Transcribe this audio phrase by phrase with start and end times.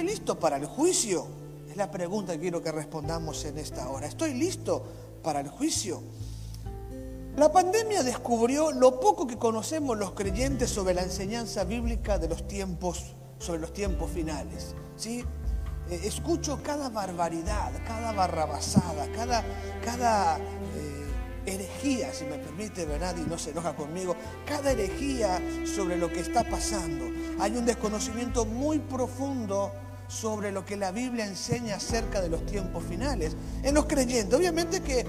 [0.00, 1.26] ¿estoy listo para el juicio?
[1.68, 4.06] Es la pregunta que quiero que respondamos en esta hora.
[4.06, 4.82] ¿Estoy listo
[5.22, 6.00] para el juicio?
[7.36, 12.48] La pandemia descubrió lo poco que conocemos los creyentes sobre la enseñanza bíblica de los
[12.48, 14.74] tiempos, sobre los tiempos finales.
[14.96, 15.22] ¿sí?
[15.90, 19.44] Eh, escucho cada barbaridad, cada barrabasada, cada,
[19.84, 21.10] cada eh,
[21.44, 23.14] herejía, si me permite, ¿verdad?
[23.18, 27.04] Y no se enoja conmigo, cada herejía sobre lo que está pasando.
[27.38, 29.72] Hay un desconocimiento muy profundo
[30.10, 33.36] sobre lo que la Biblia enseña acerca de los tiempos finales.
[33.62, 35.06] En los creyentes, obviamente que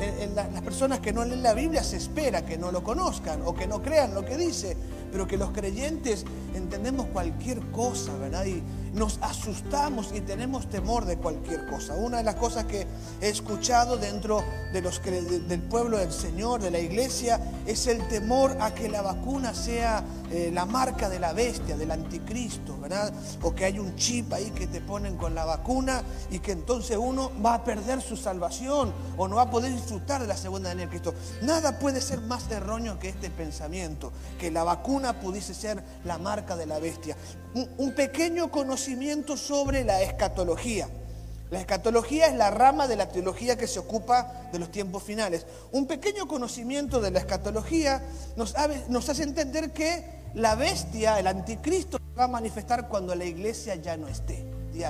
[0.00, 3.54] en, las personas que no leen la Biblia se espera que no lo conozcan o
[3.54, 4.76] que no crean lo que dice,
[5.10, 8.46] pero que los creyentes entendemos cualquier cosa, ¿verdad?
[8.46, 8.62] Y
[8.94, 11.94] nos asustamos y tenemos temor de cualquier cosa.
[11.96, 12.86] Una de las cosas que
[13.20, 18.56] he escuchado dentro de los, del pueblo del Señor, de la iglesia, es el temor
[18.60, 23.12] a que la vacuna sea eh, la marca de la bestia, del anticristo, ¿verdad?
[23.42, 26.96] O que hay un chip ahí que te ponen con la vacuna y que entonces
[26.96, 30.68] uno va a perder su salvación o no va a poder disfrutar de la segunda
[30.68, 31.14] venida de Cristo.
[31.42, 36.43] Nada puede ser más erróneo que este pensamiento, que la vacuna pudiese ser la marca
[36.54, 37.16] de la bestia.
[37.54, 40.88] Un, pequeño conocimiento sobre la escatología.
[41.50, 45.46] La escatología es la rama de la teología que se ocupa de los tiempos finales.
[45.72, 48.02] Un pequeño conocimiento de la escatología
[48.36, 53.96] nos, hace entender que la bestia, el anticristo, va a manifestar cuando la iglesia ya
[53.96, 54.44] no esté.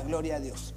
[0.06, 0.74] Gloria a Dios.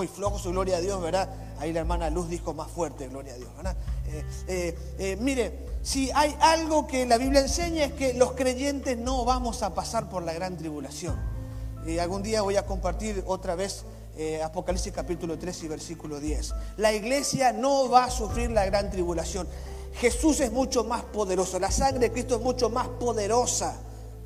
[0.00, 1.28] Muy flojo su gloria a Dios, ¿verdad?
[1.58, 3.76] Ahí la hermana Luz dijo más fuerte, gloria a Dios, ¿verdad?
[4.06, 8.96] Eh, eh, eh, mire, si hay algo que la Biblia enseña es que los creyentes
[8.96, 11.16] no vamos a pasar por la gran tribulación.
[12.00, 13.84] Algún día voy a compartir otra vez
[14.42, 16.54] Apocalipsis capítulo 3 y versículo 10.
[16.78, 19.46] La iglesia no va a sufrir la gran tribulación.
[19.96, 23.76] Jesús es mucho más poderoso, la sangre de Cristo es mucho más poderosa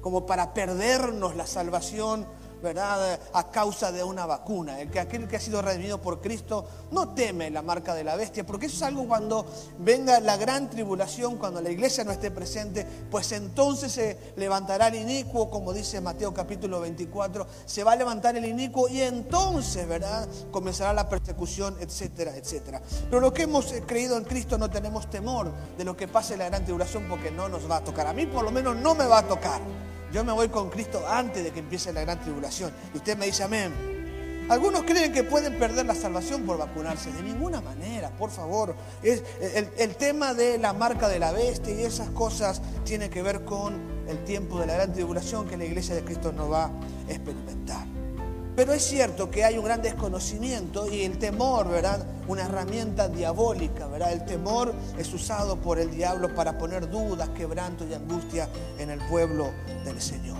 [0.01, 2.29] como para perdernos la salvación
[2.65, 3.21] ¿verdad?
[3.35, 4.81] A causa de una vacuna.
[4.81, 8.17] El que aquel que ha sido redimido por Cristo no teme la marca de la
[8.17, 9.47] bestia, porque eso es algo cuando
[9.79, 14.97] venga la gran tribulación, cuando la iglesia no esté presente, pues entonces se levantará el
[14.97, 20.27] inicuo, como dice Mateo capítulo 24, se va a levantar el inicuo y entonces, ¿verdad?
[20.51, 22.81] Comenzará la persecución, etcétera, etcétera.
[23.11, 26.47] Pero lo que hemos creído en Cristo no tenemos temor de lo que pase la
[26.49, 28.07] gran tribulación porque no nos va a tocar.
[28.07, 29.61] A mí por lo menos no me va a tocar.
[30.15, 32.73] Yo me voy con Cristo antes de que empiece la gran tribulación.
[32.95, 33.73] Y usted me dice amén.
[34.49, 37.11] Algunos creen que pueden perder la salvación por vacunarse.
[37.11, 38.77] De ninguna manera, por favor.
[39.03, 39.25] Es,
[39.77, 43.75] el, tema de la marca de la bestia y esas cosas tiene que ver con
[44.07, 46.71] el tiempo de la gran tribulación que la iglesia de Cristo no va a
[47.11, 47.85] experimentar.
[48.55, 52.07] Pero es cierto que hay un gran desconocimiento y el temor, ¿verdad?
[52.27, 54.13] Una herramienta diabólica, ¿verdad?
[54.13, 58.49] El temor es usado por el diablo para poner dudas, quebranto y angustia
[58.79, 59.51] en el pueblo
[59.85, 60.39] del Señor.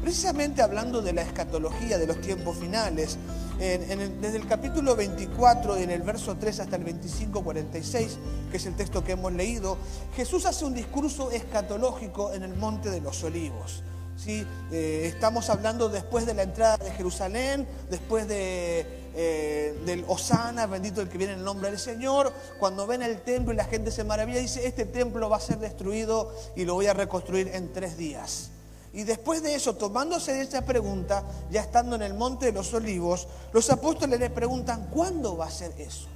[0.00, 3.16] Precisamente hablando de la escatología de los tiempos finales,
[3.58, 8.18] desde el capítulo 24, en el verso 3 hasta el 25, 46,
[8.50, 9.78] que es el texto que hemos leído,
[10.14, 13.82] Jesús hace un discurso escatológico en el Monte de los Olivos.
[14.16, 14.46] ¿sí?
[14.70, 21.00] Eh, estamos hablando después de la entrada de Jerusalén, después de, eh, del Osana, bendito
[21.00, 22.32] el que viene en el nombre del Señor.
[22.58, 25.58] Cuando ven el templo y la gente se maravilla, dice, este templo va a ser
[25.58, 28.50] destruido y lo voy a reconstruir en tres días.
[28.92, 32.72] Y después de eso, tomándose de esa pregunta, ya estando en el monte de los
[32.74, 36.08] olivos, los apóstoles le preguntan, ¿cuándo va a ser eso?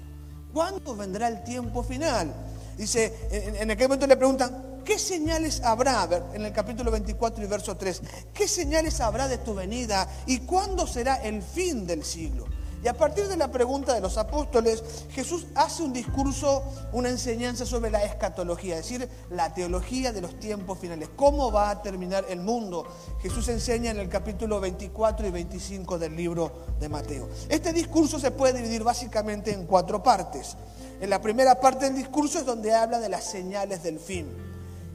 [0.52, 2.32] ¿Cuándo vendrá el tiempo final?
[2.76, 6.08] Dice, en, en aquel momento le preguntan, ¿Qué señales habrá?
[6.32, 8.00] En el capítulo 24 y verso 3.
[8.32, 12.46] ¿Qué señales habrá de tu venida y cuándo será el fin del siglo?
[12.82, 16.62] Y a partir de la pregunta de los apóstoles, Jesús hace un discurso,
[16.92, 21.08] una enseñanza sobre la escatología, es decir, la teología de los tiempos finales.
[21.16, 22.86] ¿Cómo va a terminar el mundo?
[23.20, 27.28] Jesús enseña en el capítulo 24 y 25 del libro de Mateo.
[27.48, 30.56] Este discurso se puede dividir básicamente en cuatro partes.
[31.00, 34.26] En la primera parte del discurso es donde habla de las señales del fin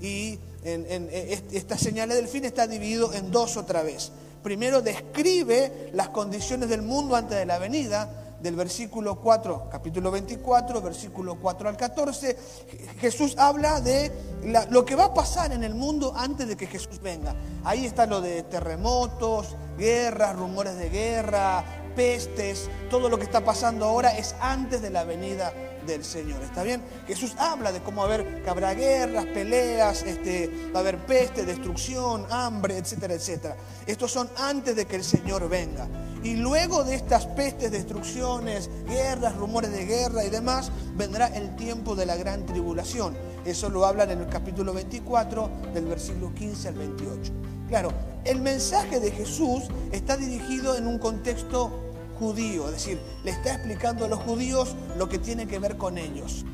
[0.01, 1.09] y en,
[1.51, 4.11] esta señales del fin está dividido en dos otra vez.
[4.43, 8.09] Primero describe las condiciones del mundo antes de la venida,
[8.41, 12.37] del versículo 4, capítulo 24, versículo 4 al 14,
[12.99, 14.11] Jesús habla de
[14.69, 17.33] lo que va a pasar en el mundo antes de que Jesús venga.
[17.63, 21.63] Ahí está lo de terremotos, guerras, rumores de guerra,
[21.95, 25.53] pestes, todo lo que está pasando ahora es antes de la venida
[25.85, 26.41] del Señor.
[26.41, 26.81] ¿Está bien?
[27.07, 32.25] Jesús habla de cómo haber, que habrá guerras, peleas, este, va a haber peste, destrucción,
[32.29, 33.55] hambre, etcétera, etcétera.
[33.85, 35.87] Estos son antes de que el Señor venga.
[36.23, 41.95] Y luego de estas pestes, destrucciones, guerras, rumores de guerra y demás, vendrá el tiempo
[41.95, 43.15] de la gran tribulación.
[43.45, 47.33] Eso lo hablan en el capítulo 24, del versículo 15 al 28.
[47.67, 47.91] Claro,
[48.23, 54.05] el mensaje de Jesús está dirigido en un contexto judío, es decir, le está explicando
[54.05, 56.45] a los judíos lo que tiene que ver con ellos.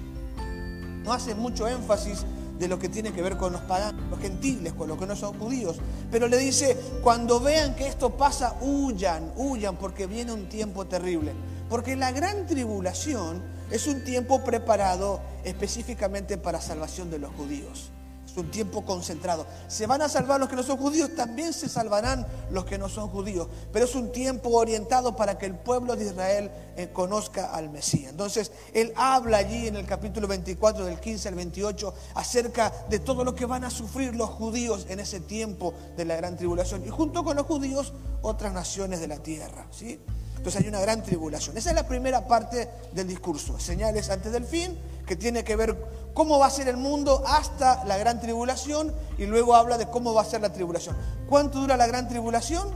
[1.04, 2.26] No hace mucho énfasis
[2.60, 5.16] de lo que tiene que ver con los paganos, los gentiles, con los que no
[5.16, 5.78] son judíos.
[6.12, 11.32] Pero le dice, cuando vean que esto pasa, huyan, huyan, porque viene un tiempo terrible.
[11.70, 13.42] Porque la gran tribulación
[13.72, 17.92] es un tiempo preparado específicamente para salvación de los judíos.
[18.40, 19.46] Un tiempo concentrado.
[19.68, 22.90] Se van a salvar los que no son judíos, también se salvarán los que no
[22.90, 23.48] son judíos.
[23.72, 28.12] Pero es un tiempo orientado para que el pueblo de Israel eh, conozca al Mesías.
[28.12, 33.24] Entonces, él habla allí en el capítulo 24, del 15 al 28, acerca de todo
[33.24, 36.86] lo que van a sufrir los judíos en ese tiempo de la gran tribulación.
[36.86, 39.68] Y junto con los judíos, otras naciones de la tierra.
[39.72, 40.00] ¿sí?
[40.40, 41.58] Entonces hay una gran tribulación.
[41.58, 43.60] Esa es la primera parte del discurso.
[43.60, 45.76] Señales antes del fin, que tiene que ver
[46.14, 50.14] cómo va a ser el mundo hasta la gran tribulación y luego habla de cómo
[50.14, 50.96] va a ser la tribulación.
[51.28, 52.70] ¿Cuánto dura la gran tribulación?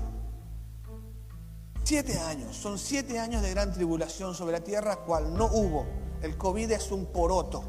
[1.85, 2.57] Siete años.
[2.57, 5.85] Son siete años de gran tribulación sobre la tierra, cual no hubo.
[6.21, 7.63] El COVID es un poroto.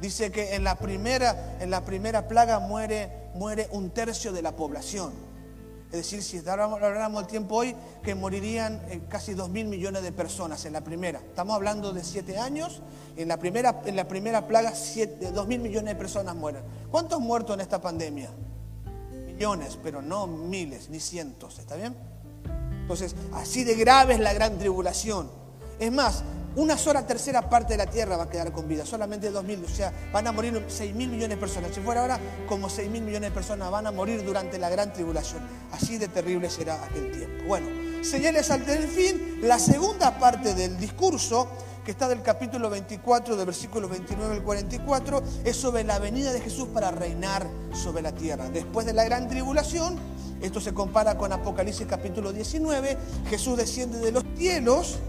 [0.00, 4.56] Dice que en la primera, en la primera plaga muere, muere un tercio de la
[4.56, 5.12] población.
[5.92, 10.10] Es decir, si habláramos el tiempo hoy, que morirían eh, casi 2 mil millones de
[10.10, 11.20] personas en la primera.
[11.20, 12.82] Estamos hablando de siete años,
[13.16, 16.62] en la primera, en la primera plaga 2 mil millones de personas mueren.
[16.90, 18.30] ¿Cuántos muertos en esta pandemia?
[19.26, 21.94] Millones, pero no miles, ni cientos, ¿está bien?
[22.82, 25.30] Entonces, así de grave es la gran tribulación.
[25.78, 26.24] Es más,
[26.56, 29.68] una sola tercera parte de la tierra va a quedar con vida, solamente 2.000, o
[29.68, 31.70] sea, van a morir 6.000 millones de personas.
[31.74, 32.18] Si fuera ahora,
[32.48, 35.42] como 6.000 millones de personas van a morir durante la gran tribulación.
[35.70, 37.44] Así de terrible será aquel tiempo.
[37.46, 37.66] Bueno,
[38.02, 41.46] señales al fin, la segunda parte del discurso,
[41.84, 46.40] que está del capítulo 24, del versículo 29 al 44, es sobre la venida de
[46.40, 48.48] Jesús para reinar sobre la tierra.
[48.48, 49.98] Después de la gran tribulación,
[50.40, 52.96] esto se compara con Apocalipsis capítulo 19,
[53.28, 55.00] Jesús desciende de los cielos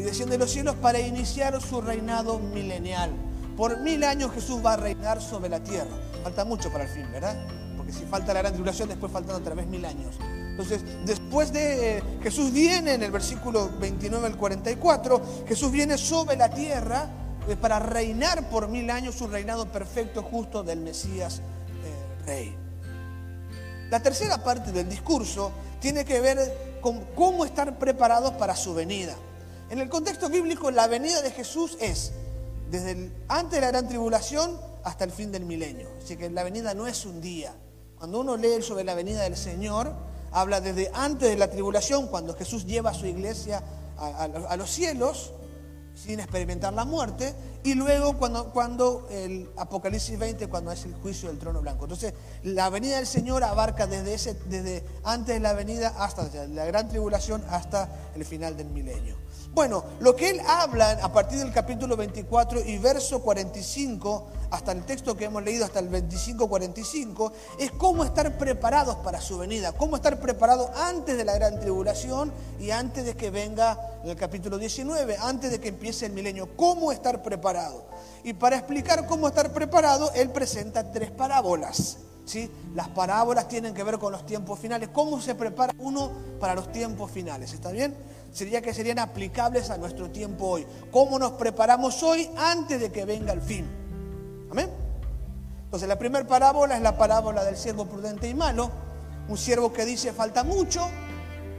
[0.00, 3.10] y desciende de los cielos para iniciar su reinado milenial.
[3.54, 5.90] Por mil años Jesús va a reinar sobre la tierra.
[6.22, 7.36] Falta mucho para el fin, ¿verdad?
[7.76, 10.16] Porque si falta la gran tribulación, después faltan otra vez mil años.
[10.22, 16.36] Entonces, después de eh, Jesús viene en el versículo 29 al 44, Jesús viene sobre
[16.36, 17.06] la tierra
[17.46, 22.56] eh, para reinar por mil años su reinado perfecto, justo del Mesías eh, Rey.
[23.90, 29.14] La tercera parte del discurso tiene que ver con cómo estar preparados para su venida.
[29.70, 32.10] En el contexto bíblico, la venida de Jesús es
[32.72, 35.88] desde antes de la gran tribulación hasta el fin del milenio.
[36.02, 37.54] Así que la venida no es un día.
[37.96, 39.94] Cuando uno lee sobre la venida del Señor,
[40.32, 43.62] habla desde antes de la tribulación, cuando Jesús lleva a su iglesia
[43.96, 45.34] a, los cielos,
[45.94, 47.32] sin experimentar la muerte,
[47.62, 51.84] y luego cuando, cuando el Apocalipsis 20, cuando es el juicio del trono blanco.
[51.84, 52.12] Entonces,
[52.42, 56.88] la venida del Señor abarca desde, ese, desde antes de la venida hasta la gran
[56.88, 59.29] tribulación hasta el final del milenio.
[59.52, 64.84] Bueno, lo que él habla a partir del capítulo 24 y verso 45, hasta el
[64.84, 69.96] texto que hemos leído, hasta el 25-45, es cómo estar preparados para su venida, cómo
[69.96, 75.16] estar preparados antes de la gran tribulación y antes de que venga el capítulo 19,
[75.20, 77.86] antes de que empiece el milenio, cómo estar preparado.
[78.22, 81.98] Y para explicar cómo estar preparado, él presenta tres parábolas.
[82.24, 82.48] ¿sí?
[82.74, 86.70] Las parábolas tienen que ver con los tiempos finales, cómo se prepara uno para los
[86.70, 87.96] tiempos finales, ¿está bien?
[88.32, 90.66] Sería que serían aplicables a nuestro tiempo hoy.
[90.90, 93.66] ¿Cómo nos preparamos hoy antes de que venga el fin?
[94.50, 94.70] Amén.
[95.64, 98.70] Entonces la primera parábola es la parábola del siervo prudente y malo.
[99.28, 100.88] Un siervo que dice falta mucho,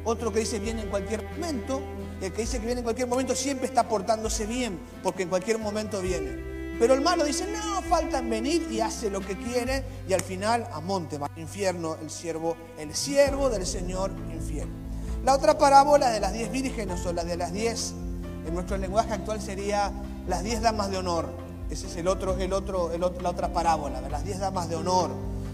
[0.03, 1.81] otro que dice viene en cualquier momento.
[2.21, 5.57] El que dice que viene en cualquier momento siempre está portándose bien, porque en cualquier
[5.57, 6.51] momento viene.
[6.77, 10.21] Pero el malo dice, no, falta en venir y hace lo que quiere y al
[10.21, 14.80] final a monte, va al infierno el siervo, el siervo del Señor infierno.
[15.23, 17.93] La otra parábola de las diez vírgenes o la de las diez,
[18.47, 19.91] en nuestro lenguaje actual sería
[20.27, 21.29] las diez damas de honor.
[21.69, 25.11] Ese es el otro, el otro, la otra parábola, las diez damas de honor.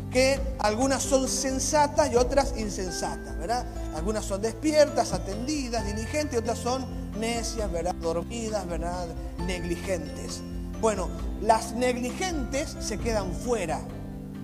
[0.10, 3.66] Que algunas son sensatas y otras insensatas, ¿verdad?
[3.94, 6.86] Algunas son despiertas, atendidas, diligentes, otras son
[7.20, 7.94] necias, ¿verdad?
[7.96, 9.06] Dormidas, ¿verdad?
[9.46, 10.42] Negligentes.
[10.80, 11.10] Bueno,
[11.42, 13.82] las negligentes se quedan fuera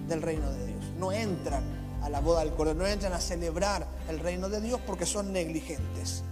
[0.09, 3.87] del reino de Dios, no entran a la boda del Cordero, no entran a celebrar
[4.09, 6.23] el reino de Dios porque son negligentes.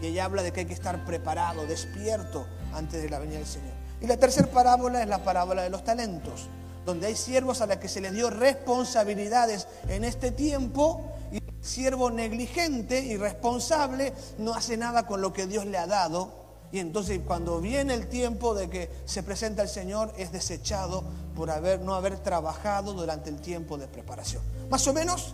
[0.00, 3.46] Y ella habla de que hay que estar preparado, despierto antes de la venida del
[3.46, 3.74] Señor.
[4.00, 6.48] Y la tercera parábola es la parábola de los talentos,
[6.84, 11.64] donde hay siervos a los que se les dio responsabilidades en este tiempo y el
[11.64, 16.45] siervo negligente y responsable no hace nada con lo que Dios le ha dado
[16.76, 21.04] Y entonces cuando viene el tiempo de que se presenta el Señor, es desechado
[21.34, 24.42] por haber, no haber trabajado durante el tiempo de preparación.
[24.68, 25.32] Más o menos.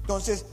[0.00, 0.46] Entonces,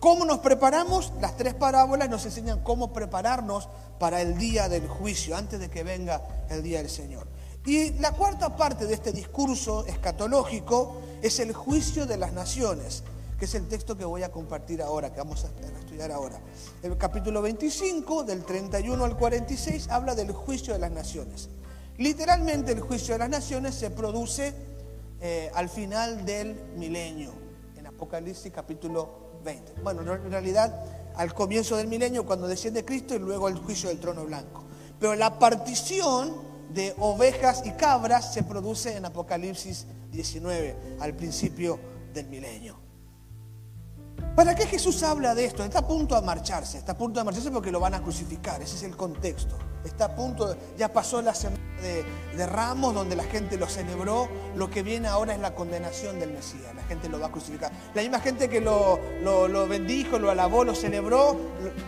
[0.00, 1.12] ¿cómo nos preparamos?
[1.20, 3.68] Las tres parábolas nos enseñan cómo prepararnos
[3.98, 7.26] para el día del juicio, antes de que venga el día del Señor.
[7.66, 13.04] Y la cuarta parte de este discurso escatológico es el juicio de las naciones,
[13.38, 16.40] que es el texto que voy a compartir ahora, que vamos a estudiar ahora.
[16.82, 21.50] El capítulo 25, del 31 al 46, habla del juicio de las naciones.
[21.98, 24.54] Literalmente el juicio de las naciones se produce
[25.20, 27.32] eh, al final del milenio,
[27.76, 29.80] en Apocalipsis capítulo 20.
[29.82, 30.74] Bueno, en realidad
[31.16, 34.64] al comienzo del milenio cuando desciende Cristo y luego el juicio del trono blanco.
[34.98, 36.34] Pero la partición
[36.72, 41.78] de ovejas y cabras se produce en Apocalipsis 19, al principio
[42.12, 42.85] del milenio.
[44.36, 45.64] ¿Para qué Jesús habla de esto?
[45.64, 48.60] Está a punto de marcharse, está a punto de marcharse porque lo van a crucificar,
[48.60, 49.56] ese es el contexto.
[49.82, 54.68] Está a punto, ya pasó la semana de, Ramos donde la gente lo celebró, lo
[54.68, 57.72] que viene ahora es la condenación del Mesías, la gente lo va a crucificar.
[57.94, 61.34] La misma gente que lo, lo bendijo, lo alabó, lo celebró,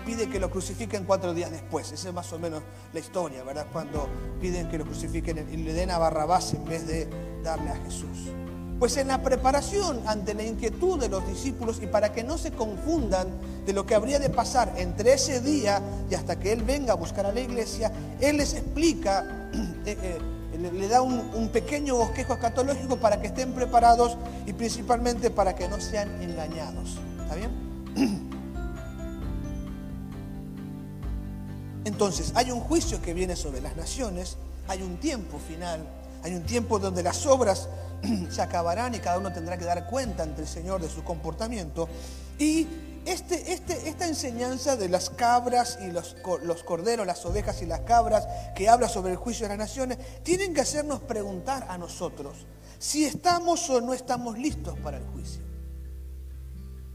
[0.06, 1.92] pide que lo crucifiquen cuatro días después.
[1.92, 2.62] Esa es más o menos
[2.94, 3.66] la historia, ¿verdad?
[3.70, 4.08] Cuando
[4.40, 7.10] piden que lo crucifiquen y le den a Barrabás en vez de
[7.42, 8.30] darle a Jesús.
[8.78, 12.52] Pues en la preparación ante la inquietud de los discípulos y para que no se
[12.52, 13.26] confundan
[13.66, 16.96] de lo que habría de pasar entre ese día y hasta que Él venga a
[16.96, 19.50] buscar a la iglesia, Él les explica,
[19.84, 20.18] eh, eh,
[20.58, 24.16] le, da un, pequeño bosquejo escatológico para que estén preparados
[24.46, 26.98] y principalmente para que no sean engañados.
[27.22, 27.50] ¿Está bien?
[31.84, 34.36] Entonces, hay un juicio que viene sobre las naciones,
[34.68, 35.80] hay un tiempo final,
[36.22, 37.68] hay un tiempo donde las obras
[38.30, 41.88] se acabarán y cada uno tendrá que dar cuenta ante el Señor de su comportamiento.
[42.38, 42.66] Y
[43.04, 47.80] este, este, esta enseñanza de las cabras y los, los, corderos, las ovejas y las
[47.80, 52.46] cabras, que habla sobre el juicio de las naciones, tienen que hacernos preguntar a nosotros
[52.78, 55.42] si estamos o no estamos listos para el juicio.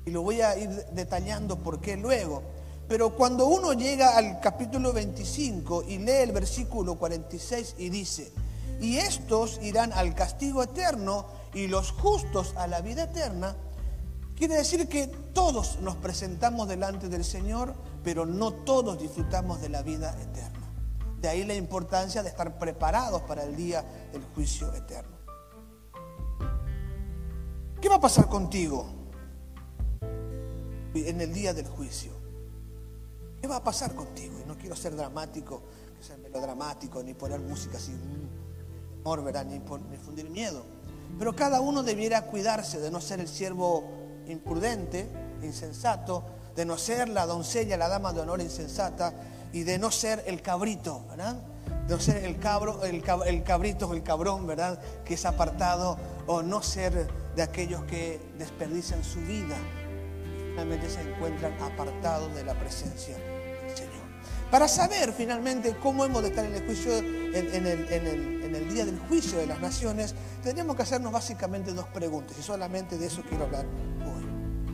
[0.05, 2.43] Y lo voy a ir detallando por qué luego.
[2.87, 8.31] Pero cuando uno llega al capítulo 25 y lee el versículo 46 y dice,
[8.79, 13.55] y estos irán al castigo eterno y los justos a la vida eterna,
[14.35, 19.81] quiere decir que todos nos presentamos delante del Señor, pero no todos disfrutamos de la
[19.81, 20.59] vida eterna.
[21.21, 25.13] De ahí la importancia de estar preparados para el día del juicio eterno.
[27.79, 28.85] ¿Qué va a pasar contigo
[30.93, 32.11] en el día del juicio?
[33.41, 34.39] ¿Qué va a pasar contigo?
[34.39, 35.63] Y no quiero ser dramático,
[35.97, 37.91] que sea melodramático, ni poner música así
[39.45, 40.63] ni, ni fundir miedo.
[41.19, 43.83] Pero cada uno debiera cuidarse de no ser el siervo
[44.27, 45.09] imprudente,
[45.41, 46.23] insensato,
[46.55, 49.13] de no ser la doncella, la dama de honor insensata
[49.51, 51.35] y de no ser el cabrito, ¿verdad?
[51.87, 54.79] De no ser el cabro, el, el cabrito o el cabrón, ¿verdad?
[55.03, 59.57] Que es apartado o no ser de aquellos que desperdician su vida
[60.53, 64.03] finalmente se encuentran apartados de la presencia del Señor.
[64.51, 69.37] Para saber finalmente cómo hemos de estar en el juicio, en, el, día del juicio
[69.37, 73.65] de las naciones, tenemos que hacernos básicamente dos preguntas, y solamente de eso quiero hablar
[74.05, 74.23] hoy.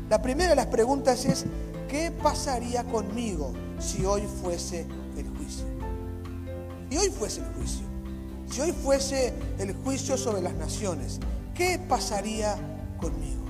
[0.09, 1.45] La primera de las preguntas es,
[1.88, 5.65] ¿qué pasaría conmigo si hoy fuese el juicio?
[6.89, 7.86] Si hoy fuese el juicio,
[8.50, 11.19] si hoy fuese el juicio sobre las naciones,
[11.53, 12.55] ¿qué pasaría
[13.00, 13.45] conmigo?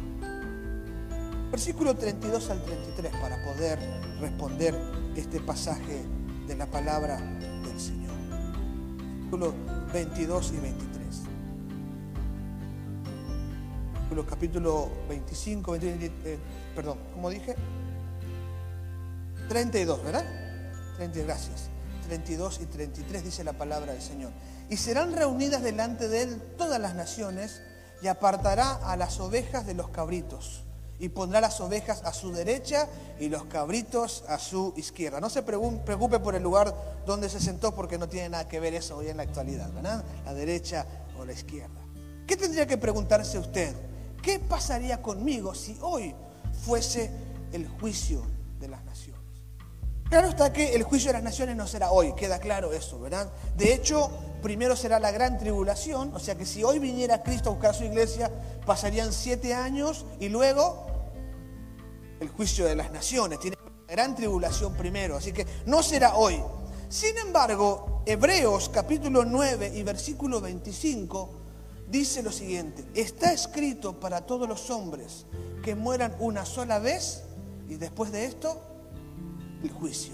[1.52, 3.80] Versículo 32 al 33 para poder
[4.20, 4.80] responder
[5.16, 6.04] este pasaje
[6.48, 8.16] de la palabra del Señor.
[9.18, 9.54] Versículos
[9.94, 11.00] 22 y 23.
[14.28, 16.40] Capítulo 25, 23, eh,
[16.76, 17.56] perdón, ¿cómo dije?
[19.48, 20.26] 32, ¿verdad?
[20.98, 21.70] 30, gracias.
[22.08, 24.32] 32 y 33 dice la palabra del Señor.
[24.70, 27.62] Y serán reunidas delante de él todas las naciones
[28.02, 30.64] y apartará a las ovejas de los cabritos
[31.00, 32.88] y pondrá las ovejas a su derecha
[33.20, 35.22] y los cabritos a su izquierda.
[35.22, 36.76] No se preocupe por el lugar
[37.06, 40.04] donde se sentó porque no tiene nada que ver eso hoy en la actualidad, ¿verdad?
[40.26, 40.86] La derecha
[41.18, 41.80] o la izquierda.
[42.28, 43.74] ¿Qué tendría que preguntarse usted?
[44.22, 46.14] ¿Qué pasaría conmigo si hoy
[46.66, 47.10] fuese
[47.54, 48.22] el juicio
[48.60, 48.89] de las?
[50.10, 53.32] Claro está que el juicio de las naciones no será hoy, queda claro eso, ¿verdad?
[53.56, 54.10] De hecho,
[54.42, 57.84] primero será la gran tribulación, o sea que si hoy viniera Cristo a buscar su
[57.84, 58.32] iglesia,
[58.66, 60.88] pasarían siete años y luego
[62.20, 66.42] el juicio de las naciones, tiene una gran tribulación primero, así que no será hoy.
[66.90, 71.30] Sin embargo, Hebreos capítulo 9 y versículo 25
[71.88, 75.28] dice lo siguiente, está escrito para todos los hombres
[75.64, 77.26] que mueran una sola vez
[77.68, 78.69] y después de esto,
[79.64, 80.14] el juicio.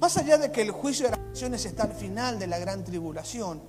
[0.00, 2.84] Más allá de que el juicio de las naciones está al final de la gran
[2.84, 3.62] tribulación,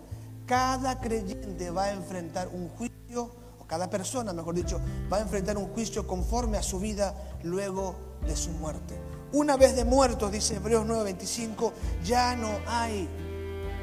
[0.46, 4.80] cada creyente va a enfrentar un juicio, o cada persona, mejor dicho,
[5.12, 7.96] va a enfrentar un juicio conforme a su vida luego
[8.28, 9.00] de su muerte.
[9.32, 11.74] Una vez de muertos, dice Hebreos 9:25,
[12.04, 13.10] ya no hay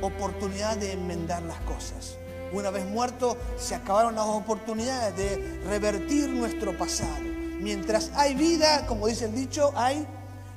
[0.01, 2.17] oportunidad de enmendar las cosas.
[2.53, 7.23] Una vez muerto, se acabaron las oportunidades de revertir nuestro pasado.
[7.61, 10.07] Mientras hay vida, como dice el dicho, hay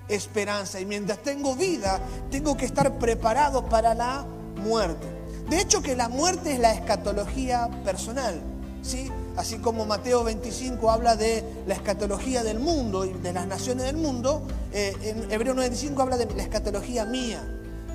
[0.07, 0.79] esperanza.
[0.79, 1.99] Y mientras tengo vida,
[2.31, 4.25] tengo que estar preparado para la
[4.57, 5.07] muerte.
[5.49, 8.41] De hecho, que la muerte es la escatología personal.
[8.81, 9.11] ¿sí?
[9.35, 13.97] Así como Mateo 25 habla de la escatología del mundo y de las naciones del
[13.97, 14.43] mundo,
[14.73, 17.43] eh, en Hebreo 95 habla de la escatología mía.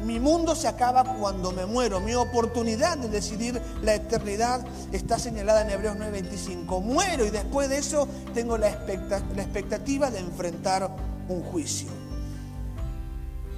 [0.04, 2.00] Mi mundo se acaba cuando me muero.
[2.00, 6.80] Mi oportunidad de decidir la eternidad está señalada en Hebreos 9:25.
[6.80, 10.90] Muero y después de eso tengo la expectativa de enfrentar
[11.28, 11.99] un juicio.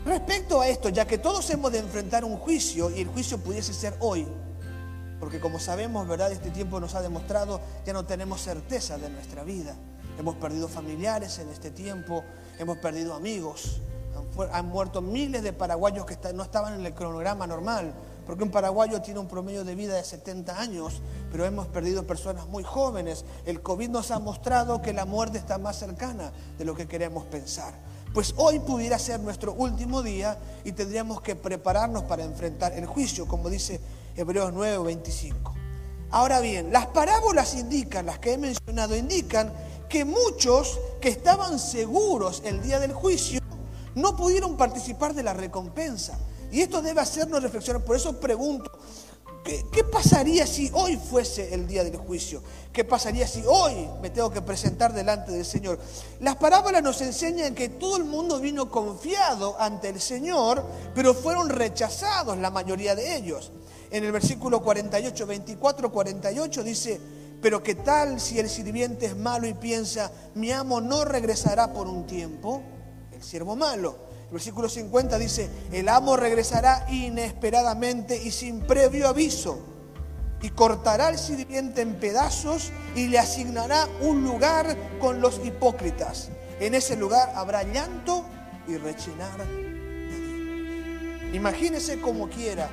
[0.05, 3.73] Respecto a esto, ya que todos hemos de enfrentar un juicio y el juicio pudiese
[3.73, 4.27] ser hoy,
[5.21, 6.33] porque como sabemos, ¿verdad?
[6.33, 9.77] Este tiempo nos ha demostrado, ya no tenemos certeza de nuestra vida.
[10.19, 12.25] Hemos perdido familiares en este tiempo,
[12.59, 13.81] hemos perdido amigos,
[14.53, 17.95] han, muerto miles de paraguayos que no estaban en el cronograma normal,
[18.27, 22.49] porque un paraguayo tiene un promedio de vida de 70 años, pero hemos perdido personas
[22.49, 23.25] muy jóvenes.
[23.47, 27.25] El COVID nos ha mostrado que la muerte está más cercana de lo que queremos
[27.27, 27.92] pensar.
[28.15, 33.27] Pues hoy pudiera ser nuestro último día y tendríamos que prepararnos para enfrentar el juicio,
[33.27, 33.81] como dice
[34.15, 35.55] Hebreos 9 25.
[36.11, 39.51] Ahora bien, las parábolas indican, las que he mencionado, indican
[39.89, 43.41] que muchos que estaban seguros el día del juicio
[43.95, 46.19] no pudieron participar de la recompensa.
[46.51, 47.83] Y esto debe hacernos reflexionar.
[47.83, 48.71] Por eso pregunto,
[49.45, 52.43] ¿Qué, pasaría si hoy fuese el día del juicio?
[52.73, 55.81] ¿Qué pasaría si hoy me tengo que presentar delante del Señor?
[56.21, 61.49] Las parábolas nos enseñan que todo el mundo vino confiado ante el Señor, pero fueron
[61.49, 63.51] rechazados la mayoría de ellos.
[63.91, 67.01] En el versículo 48, 24, 48 dice,
[67.41, 71.89] pero ¿qué tal si el sirviente es malo y piensa, mi amo no regresará por
[71.89, 72.63] un tiempo?
[73.13, 79.61] El siervo malo versículo 50 dice, el amo regresará inesperadamente y sin previo aviso,
[80.41, 86.31] y cortará al sirviente en pedazos y le asignará un lugar con los hipócritas.
[86.59, 88.25] En ese lugar habrá llanto
[88.67, 89.41] y rechinar
[91.33, 92.69] Imagínese como quiera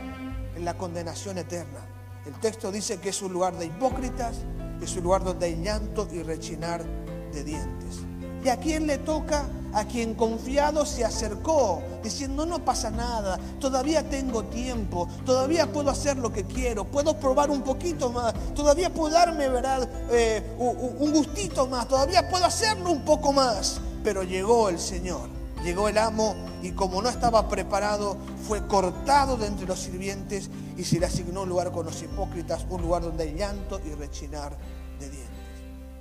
[0.55, 1.79] en la condenación eterna.
[2.25, 4.39] El texto dice que es un lugar de hipócritas,
[4.81, 6.83] es un lugar donde hay llanto y rechinar
[7.31, 8.08] de dientes.
[8.43, 9.45] ¿Y a quién le toca?
[9.73, 16.17] a quien confiado se acercó, diciendo, no pasa nada, todavía tengo tiempo, todavía puedo hacer
[16.17, 21.67] lo que quiero, puedo probar un poquito más, todavía puedo darme, ¿verdad?, eh, un gustito
[21.67, 23.79] más, todavía puedo hacerlo un poco más.
[24.03, 25.29] Pero llegó el Señor,
[25.63, 30.83] llegó el amo y como no estaba preparado, fue cortado de entre los sirvientes y
[30.85, 34.57] se le asignó un lugar con los hipócritas, un lugar donde hay llanto y rechinar
[34.99, 35.29] de dientes.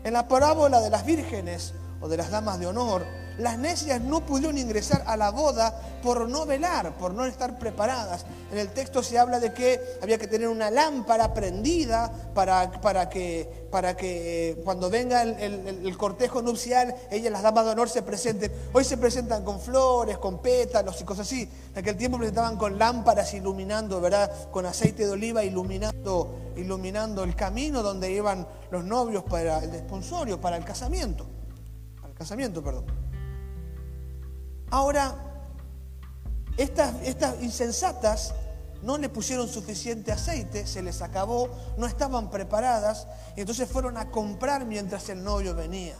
[0.04, 3.04] En la parábola de las vírgenes o de las damas de honor,
[3.38, 8.26] las necias no pudieron ingresar a la boda por no velar, por no estar preparadas.
[8.50, 13.08] En el texto se habla de que había que tener una lámpara prendida para, para,
[13.08, 18.02] que, para que eh, cuando venga el, cortejo nupcial, ellas, las damas de honor, se
[18.02, 18.52] presenten.
[18.72, 21.48] Hoy se presentan con flores, con pétalos y cosas así.
[21.72, 24.50] En aquel tiempo presentaban con lámparas iluminando, ¿verdad?
[24.50, 30.40] Con aceite de oliva iluminando, iluminando el camino donde iban los novios para el desponsorio,
[30.40, 31.37] para el casamiento.
[32.18, 32.84] Casamiento, perdón.
[34.70, 35.14] Ahora,
[36.56, 38.34] estas, estas insensatas
[38.82, 44.10] no le pusieron suficiente aceite, se les acabó, no estaban preparadas, y entonces fueron a
[44.10, 45.96] comprar mientras el novio venía.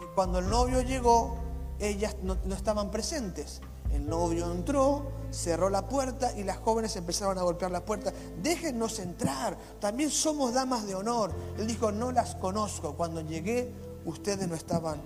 [0.00, 1.36] Y cuando el novio llegó,
[1.78, 3.60] ellas no, no, estaban presentes.
[3.92, 8.12] El novio entró, cerró la puerta y las jóvenes empezaron a golpear la puerta.
[8.42, 11.32] Déjennos entrar, también somos damas de honor.
[11.58, 12.96] Él dijo, no las conozco.
[12.96, 13.72] Cuando llegué,
[14.04, 15.00] ustedes no estaban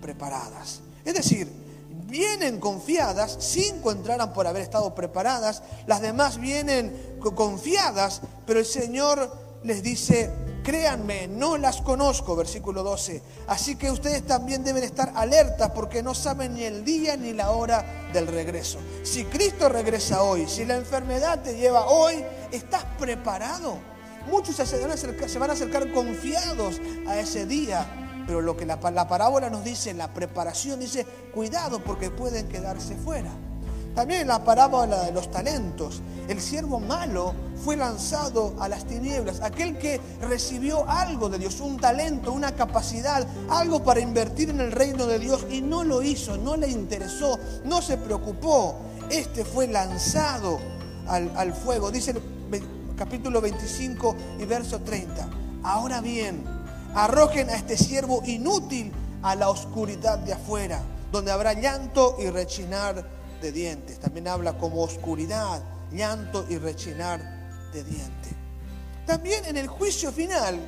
[0.00, 0.80] preparadas.
[1.04, 1.48] Es decir,
[2.06, 9.32] vienen confiadas, cinco entraran por haber estado preparadas, las demás vienen confiadas, pero el Señor
[9.64, 10.30] les dice,
[10.62, 13.22] créanme, no las conozco, versículo 12.
[13.46, 17.52] Así que ustedes también deben estar alertas porque no saben ni el día ni la
[17.52, 18.78] hora del regreso.
[19.02, 23.78] Si Cristo regresa hoy, si la enfermedad te lleva hoy, ¿estás preparado?
[24.30, 27.86] Muchos se van a acercar, se van a acercar confiados a ese día
[28.26, 32.96] pero lo que la, parábola nos dice en la preparación dice, cuidado porque pueden quedarse
[32.96, 33.30] fuera.
[33.94, 39.76] También la parábola de los talentos, el siervo malo fue lanzado a las tinieblas, aquel
[39.76, 45.06] que recibió algo de Dios, un talento, una capacidad, algo para invertir en el reino
[45.06, 48.76] de Dios y no lo hizo, no le interesó, no se preocupó.
[49.10, 50.58] este fue lanzado
[51.06, 51.90] al, al fuego.
[51.90, 52.22] Dice el
[52.96, 55.28] capítulo 25 y verso 30.
[55.64, 56.61] Ahora bien,
[56.94, 63.04] arrojen a este siervo inútil a la oscuridad de afuera, donde habrá llanto y rechinar
[63.40, 63.98] de dientes.
[63.98, 67.20] También habla como oscuridad, llanto y rechinar
[67.72, 68.32] de dientes.
[69.06, 70.58] También en el juicio final,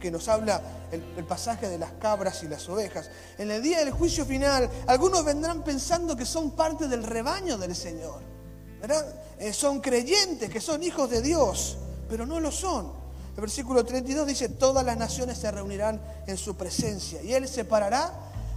[0.00, 0.60] que nos habla
[0.92, 4.70] el, el pasaje de las cabras y las ovejas, en el día del juicio final,
[4.86, 8.36] algunos vendrán pensando que son parte del rebaño del Señor.
[8.80, 9.06] ¿verdad?
[9.38, 11.76] Eh, son creyentes, que son hijos de Dios,
[12.08, 12.92] pero no lo son.
[13.36, 18.10] El versículo 32 dice, todas las naciones se reunirán en su presencia y Él separará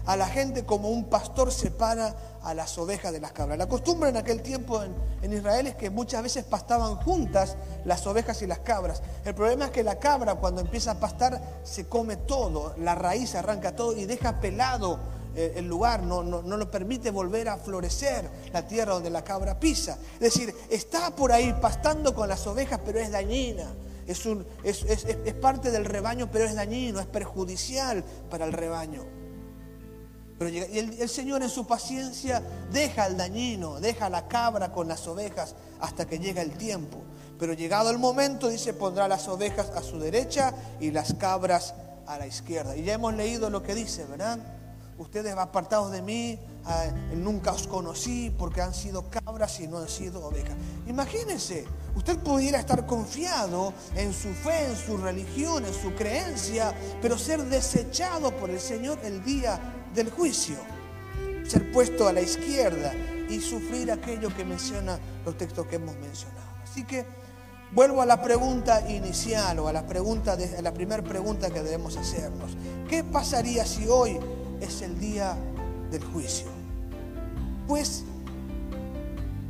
[0.05, 3.57] a la gente como un pastor separa a las ovejas de las cabras.
[3.57, 4.81] La costumbre en aquel tiempo
[5.21, 9.01] en, Israel es que muchas veces pastaban juntas las ovejas y las cabras.
[9.25, 13.35] El problema es que la cabra cuando empieza a pastar se come todo, la raíz
[13.35, 14.97] arranca todo y deja pelado
[15.35, 19.25] eh, el lugar, no, no, no lo permite volver a florecer la tierra donde la
[19.25, 19.97] cabra pisa.
[20.13, 23.67] Es decir, está por ahí pastando con las ovejas, pero es dañina.
[24.09, 28.53] Es, un, es, es- es- parte del rebaño, pero es dañino, es perjudicial para el
[28.53, 29.03] rebaño.
[30.37, 32.41] Pero llega- y el, el Señor en su paciencia
[32.71, 36.97] deja al dañino, deja a la cabra con las ovejas hasta que llega el tiempo.
[37.37, 41.73] Pero llegado el momento, dice, pondrá las ovejas a su derecha y las cabras
[42.07, 42.75] a la izquierda.
[42.75, 44.39] Y ya hemos leído lo que dice, ¿verdad?
[44.97, 49.89] Ustedes apartados de mí, ah, nunca os conocí porque han sido cabras y no han
[49.89, 50.55] sido ovejas.
[50.87, 57.17] Imagínense, usted pudiera estar confiado en su fe, en su religión, en su creencia, pero
[57.17, 59.59] ser desechado por el Señor el día
[59.93, 60.57] del juicio.
[61.47, 62.93] Ser puesto a la izquierda
[63.29, 66.47] y sufrir aquello que menciona los textos que hemos mencionado.
[66.63, 67.05] Así que
[67.71, 71.97] vuelvo a la pregunta inicial o a la, pregunta a la primera pregunta que debemos
[71.97, 72.57] hacernos.
[72.87, 74.19] ¿Qué pasaría si hoy
[74.59, 75.37] es el día
[75.91, 76.47] del juicio?
[77.67, 78.03] Pues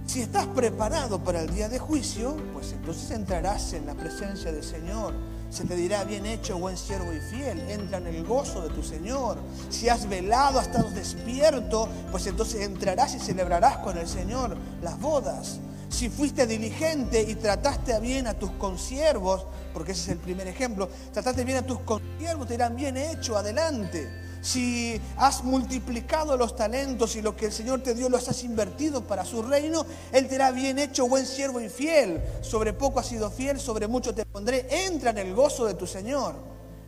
[0.10, 4.64] si estás preparado para el día de juicio, pues entonces entrarás en la presencia del
[4.64, 5.14] Señor.
[5.52, 8.82] Se te dirá, bien hecho, buen siervo y fiel, entra en el gozo de tu
[8.82, 9.38] Señor.
[9.70, 15.00] Si has velado, has estado despierto, pues entonces entrarás y celebrarás con el Señor las
[15.00, 15.60] bodas.
[15.90, 20.90] Si fuiste diligente y trataste bien a tus consiervos, porque ese es el primer ejemplo,
[21.14, 27.16] trataste bien a tus consiervos, te dirán, bien hecho, adelante si has multiplicado los talentos
[27.16, 30.36] y lo que el Señor te dio los has invertido para su reino, Él te
[30.36, 32.22] hará bien hecho, buen siervo y fiel.
[32.42, 34.68] Sobre poco has sido fiel, sobre mucho te pondré.
[34.86, 36.36] Entra en el gozo de tu Señor.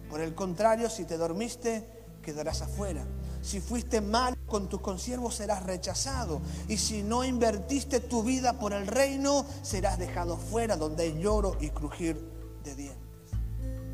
[0.09, 1.87] Por el contrario, si te dormiste,
[2.21, 3.05] quedarás afuera.
[3.41, 6.41] Si fuiste mal con tus consiervos, serás rechazado.
[6.67, 11.57] Y si no invertiste tu vida por el reino, serás dejado fuera, donde hay lloro
[11.59, 12.21] y crujir
[12.63, 13.01] de dientes.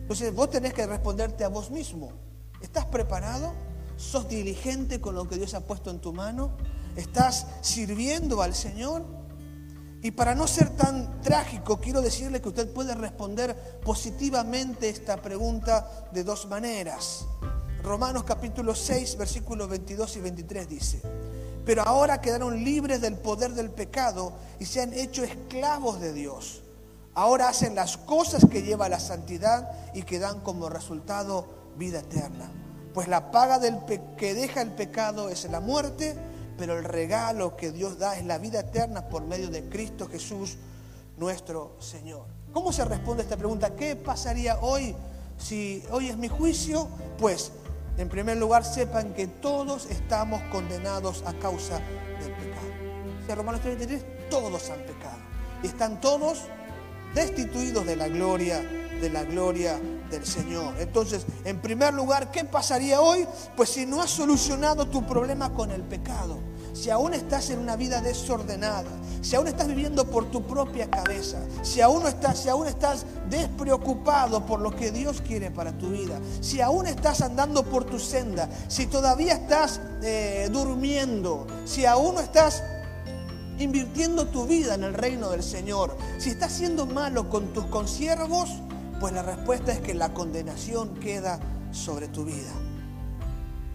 [0.01, 2.26] Entonces vos tenés que responderte a vos mismo.
[2.61, 3.53] ¿Estás preparado?
[3.97, 6.51] ¿Sos diligente con lo que Dios ha puesto en tu mano?
[6.95, 9.05] ¿Estás sirviendo al Señor?
[10.01, 16.07] Y para no ser tan trágico, quiero decirle que usted puede responder positivamente esta pregunta
[16.11, 17.25] de dos maneras.
[17.83, 21.01] Romanos capítulo 6, versículos 22 y 23 dice,
[21.65, 26.61] pero ahora quedaron libres del poder del pecado y se han hecho esclavos de Dios.
[27.13, 31.99] Ahora hacen las cosas que lleva a la santidad y que dan como resultado vida
[31.99, 32.51] eterna.
[32.93, 33.77] Pues la paga del
[34.17, 36.15] que deja el pecado es la muerte,
[36.57, 40.57] pero el regalo que Dios da es la vida eterna por medio de Cristo Jesús,
[41.17, 42.25] nuestro Señor.
[42.51, 43.75] ¿Cómo se responde a esta pregunta?
[43.75, 44.95] ¿Qué pasaría hoy
[45.37, 46.87] si hoy es mi juicio?
[47.19, 47.51] Pues,
[47.97, 51.79] en primer lugar, sepan que todos estamos condenados a causa
[52.19, 52.67] del pecado.
[53.19, 55.17] Dice Romanos 3:23, todos han pecado.
[55.63, 56.43] Están todos
[57.13, 60.75] destituidos de la gloria, de la gloria del Señor.
[60.79, 63.27] Entonces, en primer lugar, ¿qué pasaría hoy?
[63.55, 66.39] Pues si no has solucionado tu problema con el pecado,
[66.73, 68.91] si aún estás en una vida desordenada,
[69.21, 74.45] si aún estás viviendo por tu propia cabeza, si aún estás, si aún estás despreocupado
[74.45, 78.47] por lo que Dios quiere para tu vida, si aún estás andando por tu senda,
[78.67, 82.63] si todavía estás eh, durmiendo, si aún estás
[83.59, 88.49] invirtiendo tu vida en el reino del Señor, si estás siendo malo con tus consiervos,
[88.99, 91.39] pues la respuesta es que la condenación queda
[91.71, 92.51] sobre tu vida.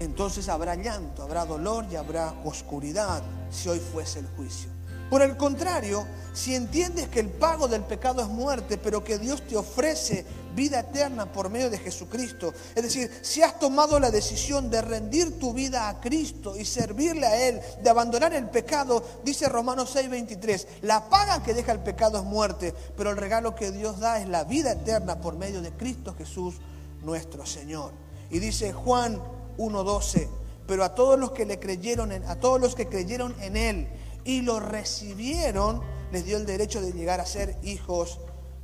[0.01, 4.72] Entonces habrá llanto, habrá dolor y habrá oscuridad si hoy fuese el juicio.
[5.12, 9.42] Por el contrario, si entiendes que el pago del pecado es muerte, pero que Dios
[9.46, 10.25] te ofrece
[10.57, 15.38] vida eterna por medio de Jesucristo, es decir, si has tomado la decisión de rendir
[15.38, 20.66] tu vida a Cristo y servirle a Él, de abandonar el pecado, dice Romanos 6:23,
[20.81, 24.27] la paga que deja el pecado es muerte, pero el regalo que Dios da es
[24.27, 26.55] la vida eterna por medio de Cristo Jesús,
[27.03, 27.92] nuestro Señor.
[28.31, 29.20] Y dice Juan
[29.59, 30.27] 1:12,
[30.66, 33.88] pero a todos los que le creyeron en, a todos los que creyeron en él
[34.25, 38.21] y lo recibieron, les dio el derecho de llegar a ser hijos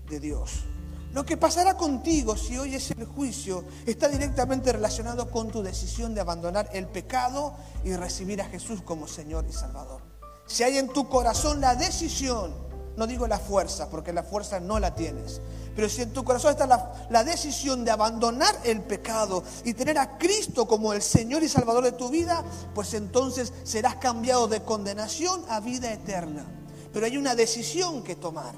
[0.08, 0.64] de Dios.
[1.12, 6.14] Lo que pasará contigo si hoy es el juicio está directamente relacionado con tu decisión
[6.14, 10.02] de abandonar el pecado y recibir a Jesús como Señor y Salvador.
[10.46, 12.52] Si hay en tu corazón la decisión,
[12.96, 15.40] no digo la fuerza, porque la fuerza no la tienes,
[15.78, 16.66] pero si en tu corazón está
[17.08, 21.84] la, decisión de abandonar el pecado y tener a Cristo como el Señor y Salvador
[21.84, 22.42] de tu vida,
[22.74, 26.44] pues entonces serás cambiado de condenación a vida eterna.
[26.92, 28.56] Pero hay una decisión que tomar.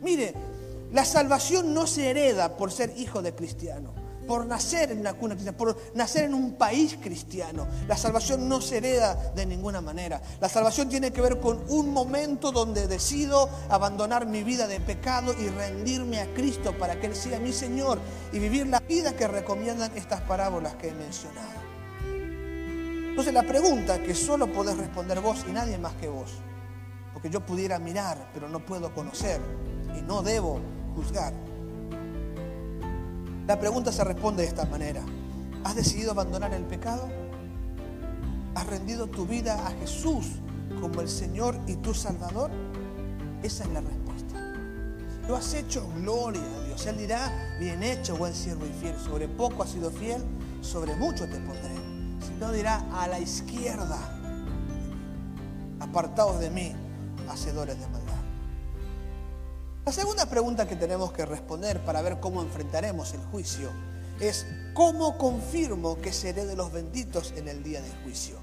[0.00, 0.32] Mire,
[0.92, 3.92] la salvación no se hereda por ser hijo de cristiano,
[4.26, 7.66] por nacer en una cuna cristiana, por nacer en un país cristiano.
[7.88, 10.20] La salvación no se hereda de ninguna manera.
[10.40, 15.34] La salvación tiene que ver con un momento donde decido abandonar mi vida de pecado
[15.38, 17.98] y rendirme a Cristo para que Él sea mi Señor
[18.32, 21.62] y vivir la vida que recomiendan estas parábolas que he mencionado.
[23.10, 26.30] Entonces la pregunta que solo podés responder vos y nadie más que vos,
[27.12, 29.38] porque yo pudiera mirar, pero no puedo conocer
[29.98, 30.60] y no debo
[30.94, 31.51] juzgar.
[33.46, 35.02] La pregunta se responde de esta manera.
[35.64, 37.08] ¿Has decidido abandonar el pecado?
[38.54, 40.26] ¿Has rendido tu vida a Jesús
[40.80, 42.50] como el Señor y tu Salvador?
[43.42, 44.56] Esa es la respuesta.
[45.26, 46.86] Lo has hecho, gloria a Dios.
[46.86, 48.94] Él dirá, bien hecho, buen siervo y fiel.
[48.96, 50.22] Sobre poco has sido fiel,
[50.60, 51.74] sobre mucho te pondré.
[52.24, 53.98] Si no dirá, a la izquierda,
[55.80, 56.72] apartados de mí,
[57.28, 58.01] hacedores de maldad.
[59.84, 63.68] La segunda pregunta que tenemos que responder para ver cómo enfrentaremos el juicio
[64.20, 68.36] es ¿cómo confirmo que seré de los benditos en el día del juicio?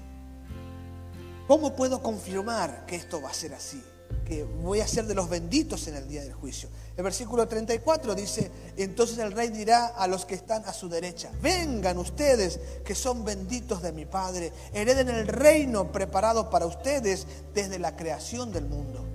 [1.48, 3.82] ¿Cómo puedo confirmar que esto va a ser así?
[4.26, 6.68] Que voy a ser de los benditos en el día del juicio.
[6.94, 11.30] El versículo 34 dice, entonces el rey dirá a los que están a su derecha,
[11.40, 17.78] vengan ustedes que son benditos de mi Padre, hereden el reino preparado para ustedes desde
[17.78, 19.09] la creación del mundo.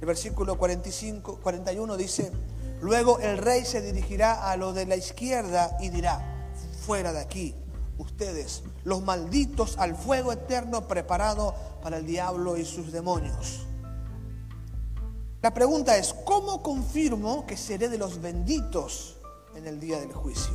[0.00, 2.30] El versículo 45, 41 dice,
[2.80, 6.50] luego el rey se dirigirá a lo de la izquierda y dirá,
[6.86, 7.54] fuera de aquí,
[7.98, 13.66] ustedes, los malditos al fuego eterno preparado para el diablo y sus demonios.
[15.42, 19.16] La pregunta es, ¿cómo confirmo que seré de los benditos
[19.54, 20.54] en el día del juicio?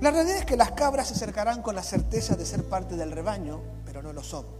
[0.00, 3.12] La realidad es que las cabras se acercarán con la certeza de ser parte del
[3.12, 4.59] rebaño, pero no lo son.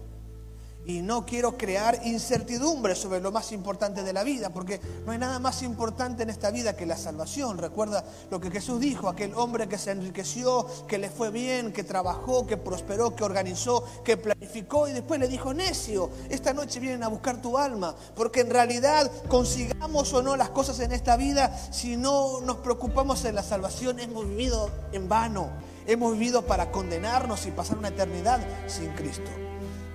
[0.86, 5.18] Y no quiero crear incertidumbre sobre lo más importante de la vida, porque no hay
[5.18, 7.58] nada más importante en esta vida que la salvación.
[7.58, 11.84] Recuerda lo que Jesús dijo, aquel hombre que se enriqueció, que le fue bien, que
[11.84, 17.02] trabajó, que prosperó, que organizó, que planificó y después le dijo, necio, esta noche vienen
[17.02, 21.56] a buscar tu alma, porque en realidad consigamos o no las cosas en esta vida,
[21.72, 25.50] si no nos preocupamos en la salvación, hemos vivido en vano,
[25.86, 29.30] hemos vivido para condenarnos y pasar una eternidad sin Cristo.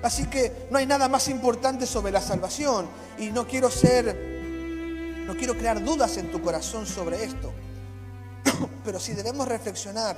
[0.05, 2.85] Así que no hay nada más importante sobre la salvación
[3.17, 4.05] y no quiero ser,
[5.25, 7.51] no quiero crear dudas en tu corazón sobre esto.
[8.85, 10.15] Pero si debemos reflexionar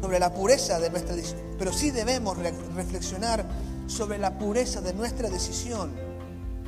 [0.00, 3.44] sobre la pureza de nuestra decisión, pero sí debemos reflexionar
[3.88, 5.90] sobre la pureza de nuestra decisión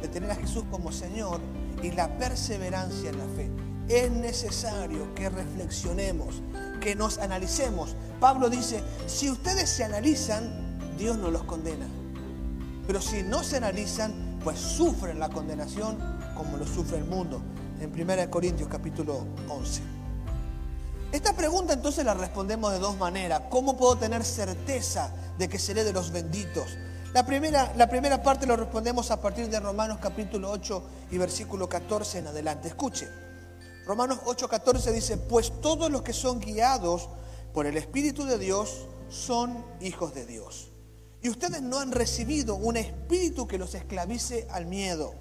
[0.03, 1.41] de tener a Jesús como Señor
[1.81, 3.51] y la perseverancia en la fe.
[3.89, 6.43] Es necesario que reflexionemos
[6.81, 7.95] que nos analicemos.
[8.19, 11.87] Pablo dice, si ustedes se analizan, Dios no los condena.
[12.87, 15.97] Pero si no se analizan, pues sufren la condenación
[16.35, 17.41] como lo sufre el mundo.
[17.81, 19.83] En 1 Corintios capítulo 11.
[21.13, 23.43] Esta pregunta entonces la respondemos de dos maneras.
[23.51, 26.77] ¿Cómo puedo tener certeza de que seré de los benditos?
[27.13, 31.69] La primera, la primera parte lo respondemos a partir de Romanos capítulo 8 y versículo
[31.69, 32.69] 14 en adelante.
[32.69, 33.30] Escuche.
[33.87, 37.09] Romanos 8:14 dice, pues todos los que son guiados
[37.53, 40.71] por el Espíritu de Dios son hijos de Dios.
[41.23, 45.15] Y ustedes no han recibido un espíritu que los esclavice al miedo.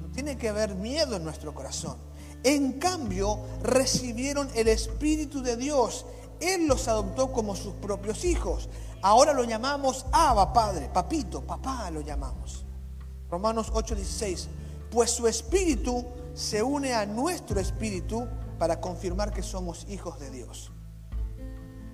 [0.00, 1.98] No tiene que haber miedo en nuestro corazón.
[2.44, 6.06] En cambio, recibieron el Espíritu de Dios.
[6.40, 8.68] Él los adoptó como sus propios hijos.
[9.02, 12.64] Ahora lo llamamos Abba, Padre, Papito, Papá lo llamamos.
[13.30, 14.48] Romanos 8:16.
[14.90, 16.04] Pues su Espíritu
[16.34, 18.26] se une a nuestro espíritu
[18.58, 20.72] para confirmar que somos hijos de Dios.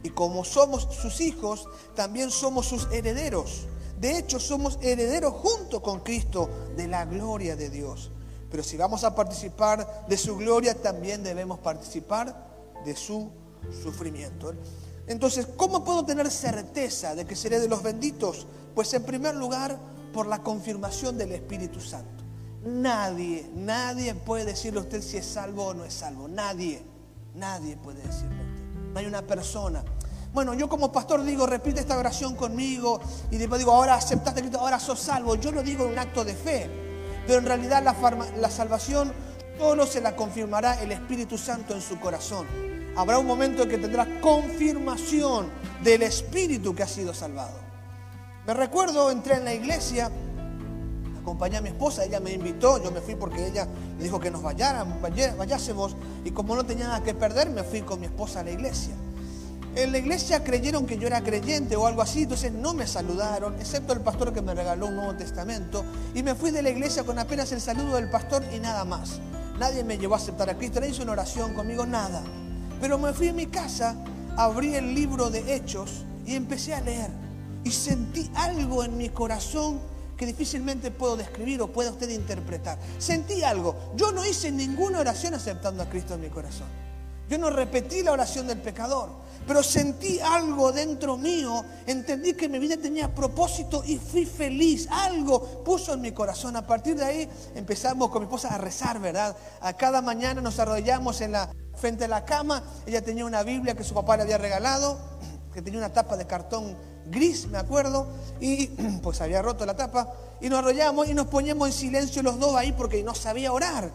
[0.03, 3.67] Y como somos sus hijos, también somos sus herederos.
[4.01, 8.13] De hecho, somos herederos junto con Cristo de la gloria de Dios.
[8.51, 12.47] Pero si vamos a participar de su gloria, también debemos participar
[12.85, 13.31] de su
[13.83, 14.55] sufrimiento.
[15.07, 18.47] Entonces, ¿cómo puedo tener certeza de que seré de los benditos?
[18.75, 19.79] Pues en primer lugar,
[20.13, 22.25] por la confirmación del Espíritu Santo.
[22.65, 26.27] Nadie, nadie puede decirle a usted si es salvo o no es salvo.
[26.29, 26.83] Nadie,
[27.35, 28.93] nadie puede decirle a usted.
[28.93, 29.85] No hay una persona.
[30.33, 34.59] bueno, yo como pastor digo, repite esta oración conmigo y después digo, ahora aceptaste Cristo,
[34.59, 35.37] ahora sos salvo.
[35.37, 36.69] Yo lo digo en un acto de fe,
[37.27, 39.13] pero en realidad la, salvación
[39.59, 42.47] solo se la confirmará el Espíritu Santo en su corazón.
[42.97, 45.51] Habrá un momento en que tendrás confirmación
[45.83, 47.69] del Espíritu que ha sido salvado.
[48.47, 50.11] Me recuerdo, entré en la iglesia,
[51.19, 54.31] acompañé a mi esposa, ella me invitó, yo me fui porque ella me dijo que
[54.31, 58.41] nos vayaran, vayásemos, y como no tenía nada que perder, me fui con mi esposa
[58.41, 58.95] a la iglesia.
[59.75, 63.55] En la iglesia creyeron que yo era creyente o algo así, entonces no me saludaron,
[63.61, 67.05] excepto el pastor que me regaló un Nuevo Testamento, y me fui de la iglesia
[67.05, 69.21] con apenas el saludo del pastor y nada más.
[69.59, 72.23] Nadie me llevó a aceptar a Cristo, nadie hizo una oración conmigo, nada.
[72.81, 73.97] Pero me fui a mi casa,
[74.37, 77.11] abrí el libro de Hechos y empecé a leer.
[77.65, 79.81] Y sentí algo en mi corazón
[80.19, 82.77] que difícilmente puedo describir o pueda usted interpretar.
[82.99, 83.93] Sentí algo.
[83.95, 86.67] Yo no hice ninguna oración aceptando a Cristo en mi corazón.
[87.29, 89.11] Yo no repetí la oración del pecador,
[89.47, 94.89] pero sentí algo dentro mío, entendí que mi vida tenía propósito y fui feliz.
[94.91, 96.57] Algo puso en mi corazón.
[96.57, 99.37] A partir de ahí empezamos con mi esposa a rezar, ¿verdad?
[99.61, 102.63] A cada mañana nos arrodillamos en la frente a la cama.
[102.87, 104.99] Ella tenía una Biblia que su papá le había regalado,
[105.53, 106.77] que tenía una tapa de cartón
[107.11, 108.07] gris, me acuerdo,
[108.41, 108.67] y
[109.03, 110.13] pues había roto la tapa.
[110.41, 113.91] Y nos arrollamos y nos poníamos en silencio los dos ahí porque no sabía orar.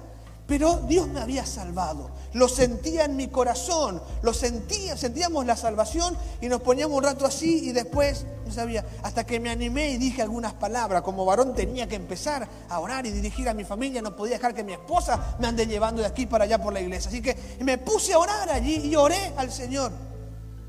[0.45, 2.11] Pero Dios me había salvado.
[2.33, 4.01] Lo sentía en mi corazón.
[4.21, 8.85] Lo sentía, sentíamos la salvación y nos poníamos un rato así y después, no sabía,
[9.03, 11.01] hasta que me animé y dije algunas palabras.
[11.01, 14.01] Como varón tenía que empezar a orar y dirigir a mi familia.
[14.01, 16.81] No podía dejar que mi esposa me ande llevando de aquí para allá por la
[16.81, 17.07] iglesia.
[17.07, 19.93] Así que me puse a orar allí y oré al Señor.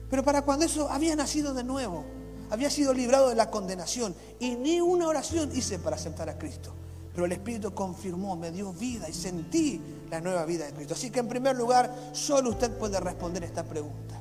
[0.09, 2.05] Pero para cuando eso había nacido de nuevo,
[2.51, 6.73] había sido librado de la condenación y ni una oración hice para aceptar a Cristo.
[7.13, 9.81] Pero el Espíritu confirmó, me dio vida y sentí
[10.11, 10.95] la nueva vida de Cristo.
[10.95, 14.21] Así que en primer lugar, solo usted puede responder esta pregunta.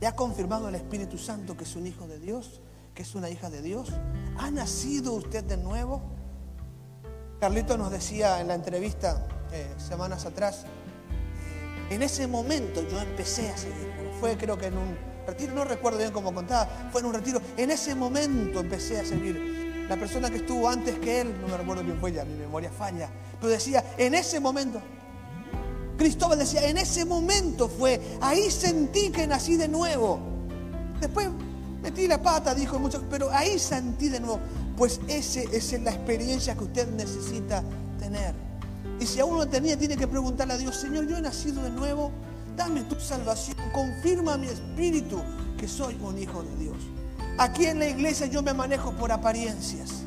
[0.00, 2.60] ¿Le ha confirmado el Espíritu Santo que es un hijo de Dios?
[2.94, 3.90] ¿Que es una hija de Dios?
[4.38, 6.02] ¿Ha nacido usted de nuevo?
[7.38, 10.64] Carlito nos decía en la entrevista eh, semanas atrás,
[11.90, 13.92] en ese momento yo empecé a seguir.
[14.20, 17.40] Fue creo que en un retiro, no recuerdo bien cómo contaba, fue en un retiro.
[17.56, 21.56] En ese momento empecé a seguir la persona que estuvo antes que él, no me
[21.56, 23.08] recuerdo quién fue ya, mi memoria falla,
[23.40, 24.80] pero decía, en ese momento,
[25.96, 30.18] Cristóbal decía, en ese momento fue, ahí sentí que nací de nuevo.
[31.00, 31.28] Después
[31.82, 34.40] metí la pata, dijo mucho, pero ahí sentí de nuevo.
[34.76, 37.62] Pues esa es la experiencia que usted necesita
[37.98, 38.34] tener.
[38.98, 41.70] Y si aún no tenía, tiene que preguntarle a Dios, Señor, yo he nacido de
[41.70, 42.10] nuevo,
[42.56, 45.22] dame tu salvación, confirma mi espíritu
[45.58, 46.76] que soy un hijo de Dios.
[47.38, 50.02] Aquí en la iglesia yo me manejo por apariencias.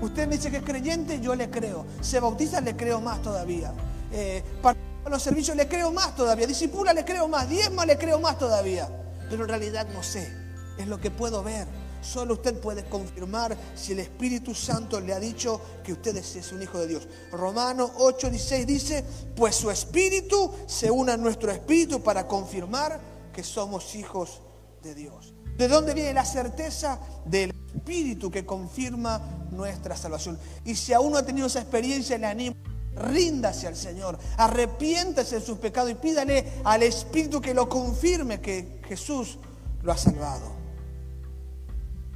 [0.00, 1.86] Usted me dice que es creyente, yo le creo.
[2.00, 3.72] Se bautiza, le creo más todavía.
[4.12, 4.78] Eh, para
[5.10, 6.46] los servicios le creo más todavía.
[6.46, 7.48] Disipula, le creo más.
[7.48, 8.88] Diezma, le creo más todavía.
[9.28, 10.32] Pero en realidad no sé.
[10.78, 11.66] Es lo que puedo ver.
[12.00, 16.62] Solo usted puede confirmar si el Espíritu Santo le ha dicho que usted es un
[16.62, 17.08] hijo de Dios.
[17.32, 19.04] Romano 8:16 dice,
[19.36, 23.00] pues su Espíritu se une a nuestro Espíritu para confirmar
[23.32, 24.40] que somos hijos
[24.82, 25.34] de Dios.
[25.56, 27.00] ¿De dónde viene la certeza?
[27.24, 30.38] Del Espíritu que confirma nuestra salvación.
[30.64, 32.56] Y si aún no ha tenido esa experiencia, le animo,
[32.94, 38.80] ríndase al Señor, arrepiéntase de sus pecados y pídale al Espíritu que lo confirme que
[38.88, 39.38] Jesús
[39.82, 40.57] lo ha salvado.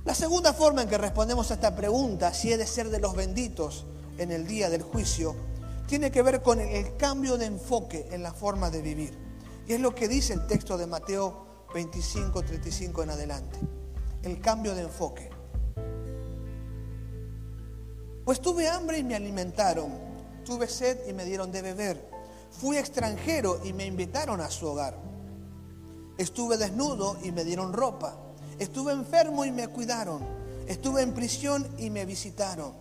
[0.04, 3.14] La segunda forma en que respondemos a esta pregunta, si he de ser de los
[3.14, 3.86] benditos
[4.18, 5.36] en el día del juicio,
[5.86, 9.16] tiene que ver con el cambio de enfoque en la forma de vivir.
[9.68, 13.58] Y es lo que dice el texto de Mateo 25, 35 en adelante.
[14.24, 15.30] El cambio de enfoque.
[18.24, 19.92] Pues tuve hambre y me alimentaron,
[20.44, 22.08] tuve sed y me dieron de beber,
[22.50, 24.96] fui extranjero y me invitaron a su hogar,
[26.18, 28.16] estuve desnudo y me dieron ropa,
[28.62, 30.22] estuve enfermo y me cuidaron,
[30.66, 32.72] estuve en prisión y me visitaron.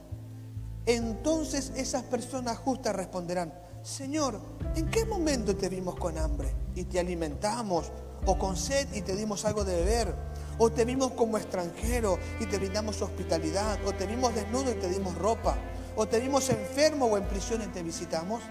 [0.86, 4.40] Entonces esas personas justas responderán, Señor,
[4.76, 7.92] ¿en qué momento te vimos con hambre y te alimentamos?
[8.26, 10.14] o con sed y te dimos algo de beber,
[10.58, 14.90] o te vimos como extranjero y te brindamos hospitalidad, o te vimos desnudo y te
[14.90, 15.56] dimos ropa,
[15.96, 18.42] o te vimos enfermo o en prisión y te visitamos.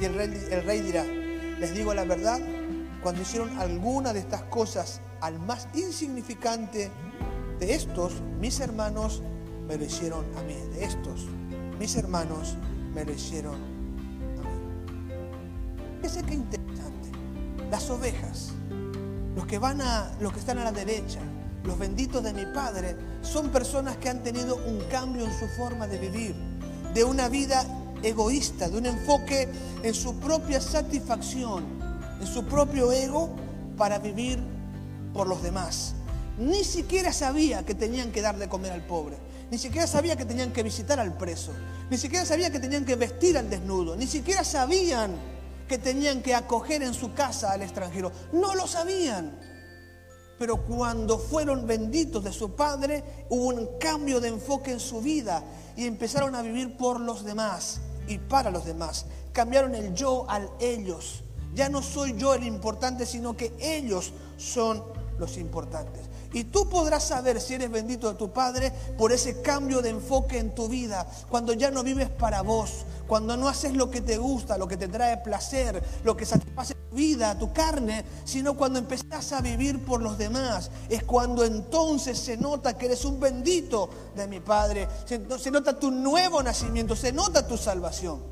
[0.00, 2.40] Y el rey, el rey dirá, les digo la verdad,
[3.02, 6.90] cuando hicieron alguna de estas cosas al más insignificante
[7.58, 9.22] de estos, mis hermanos
[9.66, 10.54] me lo hicieron a mí.
[10.74, 11.26] De estos,
[11.78, 12.56] mis hermanos
[12.94, 13.64] me lo hicieron a mí.
[16.02, 17.10] Fíjese qué interesante.
[17.70, 18.52] Las ovejas
[19.36, 21.20] los que van a, los que están a la derecha,
[21.62, 25.86] los benditos de mi Padre, son personas que han tenido un cambio en su forma
[25.86, 26.34] de vivir,
[26.94, 27.66] de una vida
[28.02, 29.48] egoísta, de un enfoque
[29.82, 31.64] en su propia satisfacción,
[32.18, 33.36] en su propio ego,
[33.76, 34.42] para vivir
[35.16, 35.94] por los demás.
[36.38, 39.16] Ni siquiera sabía que tenían que dar de comer al pobre.
[39.50, 41.52] Ni siquiera sabía que tenían que visitar al preso.
[41.88, 43.96] Ni siquiera sabía que tenían que vestir al desnudo.
[43.96, 45.16] Ni siquiera sabían
[45.68, 48.12] que tenían que acoger en su casa al extranjero.
[48.32, 49.38] No lo sabían.
[50.38, 55.42] Pero cuando fueron benditos de su Padre, hubo un cambio de enfoque en su vida
[55.76, 59.06] y empezaron a vivir por los demás y para los demás.
[59.32, 61.22] Cambiaron el yo al ellos.
[61.54, 66.02] Ya no soy yo el importante, sino que ellos son los importantes.
[66.32, 70.38] Y tú podrás saber si eres bendito de tu Padre por ese cambio de enfoque
[70.38, 74.18] en tu vida, cuando ya no vives para vos, cuando no haces lo que te
[74.18, 78.78] gusta, lo que te trae placer, lo que satisface tu vida, tu carne, sino cuando
[78.78, 80.70] empezás a vivir por los demás.
[80.88, 85.78] Es cuando entonces se nota que eres un bendito de mi Padre, se, se nota
[85.78, 88.22] tu nuevo nacimiento, se nota tu salvación.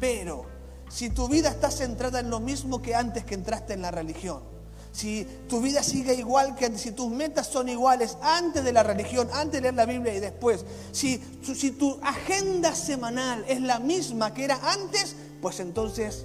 [0.00, 0.46] Pero
[0.88, 4.55] si tu vida está centrada en lo mismo que antes que entraste en la religión,
[4.96, 9.28] si tu vida sigue igual que si tus metas son iguales antes de la religión,
[9.34, 14.32] antes de leer la Biblia y después, si, si tu agenda semanal es la misma
[14.32, 16.24] que era antes, pues entonces,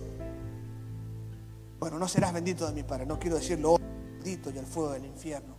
[1.82, 5.04] bueno, no serás bendito de mi Padre, no quiero decirlo, bendito y el fuego del
[5.04, 5.54] infierno.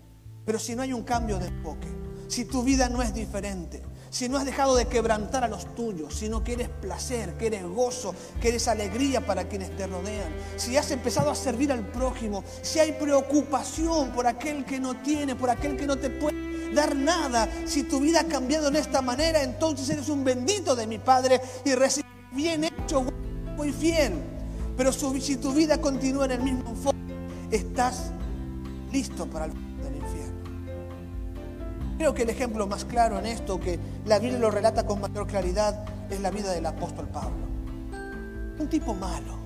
[0.46, 1.88] Pero si no hay un cambio de enfoque,
[2.28, 3.82] si tu vida no es diferente,
[4.12, 7.64] si no has dejado de quebrantar a los tuyos, si no quieres placer, que eres
[7.64, 12.44] gozo, que eres alegría para quienes te rodean, si has empezado a servir al prójimo,
[12.60, 16.94] si hay preocupación por aquel que no tiene, por aquel que no te puede dar
[16.94, 20.98] nada, si tu vida ha cambiado en esta manera, entonces eres un bendito de mi
[20.98, 23.06] Padre y recibes bien hecho,
[23.56, 24.12] muy fiel.
[24.76, 26.98] Pero si tu vida continúa en el mismo enfoque,
[27.50, 28.10] estás
[28.92, 29.71] listo para el
[31.98, 35.26] Creo que el ejemplo más claro en esto, que la Biblia lo relata con mayor
[35.26, 37.46] claridad, es la vida del apóstol Pablo.
[38.58, 39.42] Un tipo malo,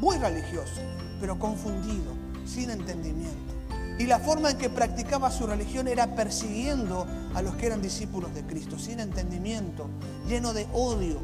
[0.00, 0.80] muy religioso,
[1.20, 2.12] pero confundido,
[2.46, 3.54] sin entendimiento.
[3.98, 8.32] Y la forma en que practicaba su religión era persiguiendo a los que eran discípulos
[8.32, 9.88] de Cristo, sin entendimiento,
[10.28, 11.18] lleno de odio.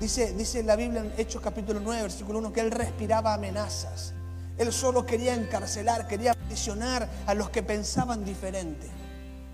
[0.00, 4.12] Dice, dice la Biblia en Hechos capítulo 9, versículo 1, que él respiraba amenazas.
[4.58, 8.88] Él solo quería encarcelar, quería prisionar a los que pensaban diferente.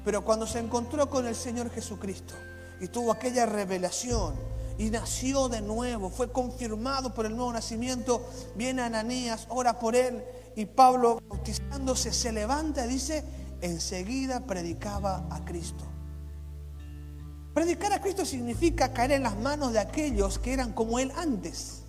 [0.04, 2.34] Pero cuando se encontró con el Señor Jesucristo
[2.80, 4.34] y tuvo aquella revelación
[4.78, 8.26] y nació de nuevo, fue confirmado por el nuevo nacimiento,
[8.56, 10.24] viene Ananías, ora por él
[10.56, 13.24] y Pablo bautizándose se levanta y dice,
[13.60, 15.84] enseguida predicaba a Cristo.
[17.54, 21.82] Predicar a Cristo significa caer en las manos de aquellos que eran como Él antes.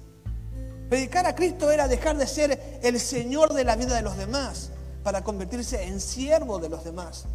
[0.89, 4.72] Predicar a Cristo era dejar de ser el Señor de la vida de los demás
[5.03, 7.26] para convertirse en siervo de los demás.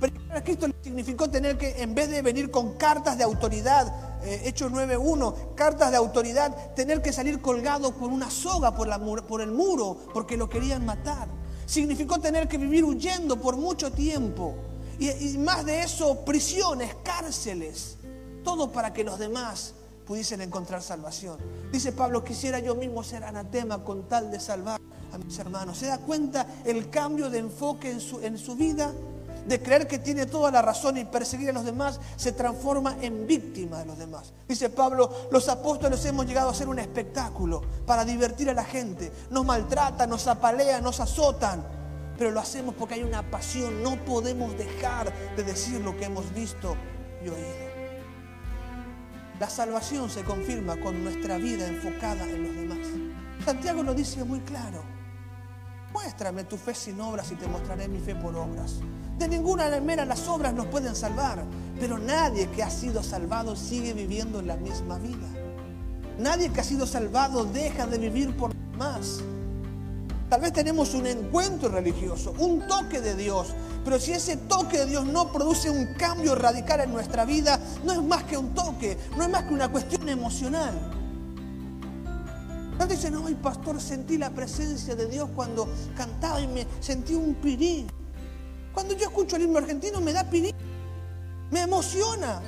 [0.00, 3.92] Predicar a Cristo significó tener que, en vez de venir con cartas de autoridad,
[4.22, 8.88] eh, Hechos 9.1, cartas de autoridad, tener que salir colgado con una soga por,
[9.26, 11.28] por el muro porque lo querían matar.
[11.66, 14.54] Significó tener que vivir huyendo por mucho tiempo.
[14.98, 17.96] Y, y más de eso, prisiones, cárceles.
[18.44, 19.74] Todo para que los demás
[20.06, 21.38] pudiesen encontrar salvación.
[21.70, 24.80] Dice Pablo, quisiera yo mismo ser anatema con tal de salvar
[25.12, 25.78] a mis hermanos.
[25.78, 28.92] ¿Se da cuenta el cambio de enfoque en su, en su vida?
[29.48, 33.26] De creer que tiene toda la razón y perseguir a los demás, se transforma en
[33.26, 34.32] víctima de los demás.
[34.46, 39.10] Dice Pablo, los apóstoles hemos llegado a ser un espectáculo para divertir a la gente.
[39.30, 41.64] Nos maltratan, nos apalean, nos azotan,
[42.18, 43.82] pero lo hacemos porque hay una pasión.
[43.82, 46.76] No podemos dejar de decir lo que hemos visto
[47.24, 47.68] y oído.
[49.40, 52.88] La salvación se confirma con nuestra vida enfocada en los demás.
[53.44, 54.82] Santiago lo dice muy claro.
[55.92, 58.80] Muéstrame tu fe sin obras y te mostraré mi fe por obras.
[59.18, 61.44] De ninguna manera las obras nos pueden salvar,
[61.80, 65.26] pero nadie que ha sido salvado sigue viviendo la misma vida.
[66.18, 69.20] Nadie que ha sido salvado deja de vivir por más.
[70.28, 73.48] Tal vez tenemos un encuentro religioso, un toque de Dios,
[73.84, 77.92] pero si ese toque de Dios no produce un cambio radical en nuestra vida, no
[77.92, 80.74] es más que un toque, no es más que una cuestión emocional.
[82.78, 85.66] No dicen, ay pastor, sentí la presencia de Dios cuando
[85.96, 87.86] cantaba y me sentí un pirí.
[88.78, 90.24] Cuando yo escucho el himno argentino me da
[91.50, 92.40] me emociona.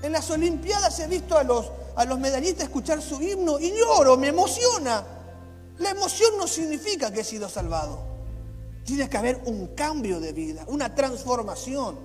[0.00, 4.16] En las Olimpiadas he visto a los, a los medallistas escuchar su himno y lloro,
[4.16, 5.04] me emociona.
[5.78, 7.98] La emoción no significa que he sido salvado.
[8.84, 11.98] Tiene que haber un cambio de vida, una transformación.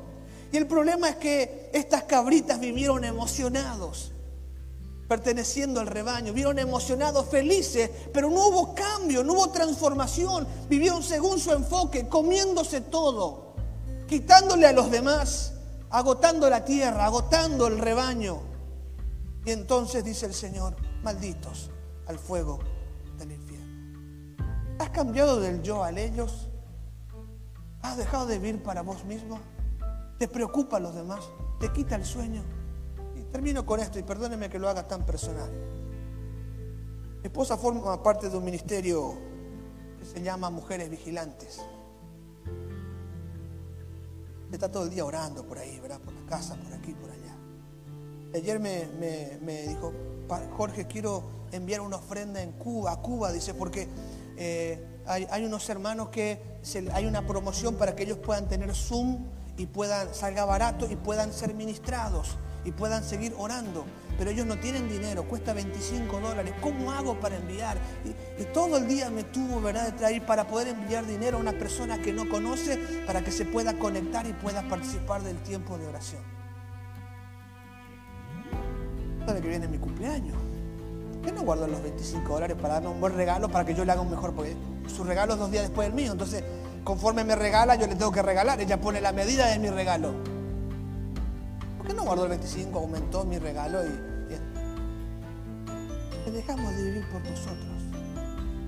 [0.51, 4.13] Y el problema es que estas cabritas vivieron emocionados
[5.13, 6.33] perteneciendo al rebaño.
[6.33, 10.47] Vieron emocionados, felices, pero no hubo cambio, no hubo transformación.
[10.67, 13.53] Vivieron según su enfoque, comiéndose todo,
[14.07, 15.53] quitándole a los demás,
[15.91, 18.41] agotando la tierra, agotando el rebaño.
[19.45, 21.69] Y entonces dice el Señor, malditos
[22.07, 22.57] al fuego
[23.19, 24.39] del infierno.
[24.79, 26.47] ¿Has cambiado del yo al ellos?
[27.83, 29.39] ¿Has dejado de vivir para vos mismo?
[30.17, 31.19] ¿Te preocupa los demás?
[31.59, 32.62] ¿Te quita el sueño?
[33.33, 35.51] Termino con esto y perdóneme que lo haga tan personal.
[37.19, 39.15] Mi esposa forma parte de un ministerio
[39.97, 41.59] que se llama Mujeres Vigilantes.
[44.51, 45.99] Está todo el día orando por ahí, ¿verdad?
[45.99, 47.35] Por la casa, por aquí, por allá.
[48.35, 49.91] Ayer me, dijo,
[50.55, 53.87] Jorge, quiero enviar una ofrenda en Cuba, a Cuba, dice, porque
[54.37, 56.39] eh, hay, unos hermanos que
[56.93, 59.25] hay una promoción para que ellos puedan tener Zoom
[59.57, 63.85] y puedan, salga barato y puedan ser ministrados y puedan seguir orando.
[64.17, 66.53] Pero ellos no tienen dinero, cuesta 25 dólares.
[66.61, 67.77] ¿Cómo hago para enviar?
[68.05, 71.53] Y, todo el día me tuvo, ¿verdad?, de traer para poder enviar dinero a una
[71.53, 75.87] persona que no conoce para que se pueda conectar y pueda participar del tiempo de
[75.87, 76.21] oración.
[79.25, 80.37] ¿Sabe que viene mi cumpleaños?
[81.13, 83.85] ¿Por qué no guardo los 25 dólares para darme un buen regalo para que yo
[83.85, 84.33] le haga un mejor?
[84.33, 84.55] Porque
[84.93, 86.11] su regalo es dos días después del mío.
[86.11, 86.43] Entonces,
[86.83, 88.61] conforme me regala, yo le tengo que regalar.
[88.61, 90.32] Ella pone la medida de mi regalo.
[91.83, 92.79] ¿Por qué no guardo el 25?
[92.79, 93.89] Aumentó mi regalo y.
[96.25, 97.83] Le dejamos de vivir por nosotros.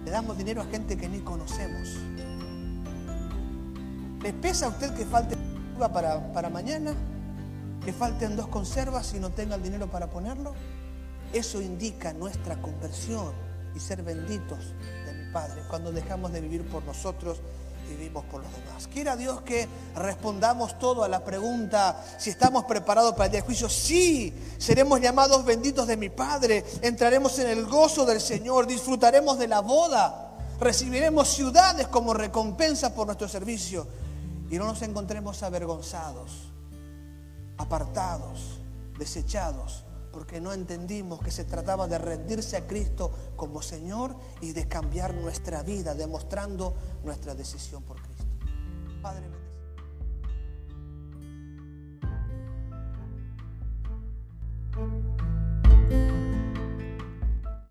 [0.04, 1.96] Le damos dinero a gente que ni conocemos.
[4.22, 5.38] ¿Le pesa a usted que falte
[5.94, 6.94] para, para mañana?
[7.86, 10.54] ¿Que falten dos conservas y no tenga el dinero para ponerlo?
[11.32, 13.32] Eso indica nuestra conversión
[13.74, 14.74] y ser benditos
[15.06, 17.40] de mi Padre cuando dejamos de vivir por nosotros
[17.86, 18.88] vivimos por los demás.
[18.88, 23.46] Quiera Dios que respondamos todo a la pregunta si estamos preparados para el día de
[23.46, 23.70] juicio.
[23.70, 29.48] Sí, seremos llamados benditos de mi Padre, entraremos en el gozo del Señor, disfrutaremos de
[29.48, 33.88] la boda, recibiremos ciudades como recompensa por nuestro servicio
[34.50, 36.52] y no nos encontremos avergonzados,
[37.58, 38.60] apartados,
[38.98, 44.66] desechados porque no entendimos que se trataba de rendirse a Cristo como Señor y de
[44.66, 48.26] cambiar nuestra vida, demostrando nuestra decisión por Cristo.
[49.02, 49.28] Padre,
[54.74, 55.15] bendice.